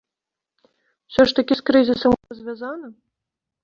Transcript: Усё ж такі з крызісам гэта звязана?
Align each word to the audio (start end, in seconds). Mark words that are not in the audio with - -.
Усё 1.07 1.27
ж 1.33 1.37
такі 1.41 1.53
з 1.61 1.69
крызісам 1.69 2.11
гэта 2.19 2.33
звязана? 2.43 2.87